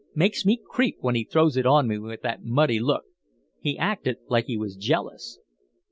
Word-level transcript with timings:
Makes 0.15 0.47
me 0.47 0.57
creep 0.67 0.97
when 1.01 1.13
he 1.13 1.23
throws 1.23 1.55
it 1.57 1.67
on 1.67 1.87
me 1.87 1.99
with 1.99 2.23
that 2.23 2.43
muddy 2.43 2.79
look. 2.79 3.03
He 3.59 3.77
acted 3.77 4.17
like 4.29 4.45
he 4.47 4.57
was 4.57 4.75
jealous." 4.75 5.37